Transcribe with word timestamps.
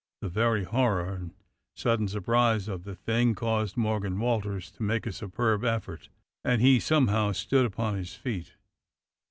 The 0.21 0.29
very 0.29 0.63
horror 0.63 1.13
and 1.13 1.31
sudden 1.75 2.07
surprise 2.07 2.67
of 2.67 2.85
the 2.85 2.95
thing 2.95 3.35
caused 3.35 3.77
Morgan 3.77 4.19
Walters 4.19 4.71
to 4.71 4.81
make 4.81 5.05
a 5.05 5.11
superb 5.11 5.63
effort, 5.63 6.09
and 6.43 6.59
he 6.59 6.79
somehow 6.79 7.33
stood 7.33 7.67
upon 7.67 7.97
his 7.97 8.15
feet. 8.15 8.53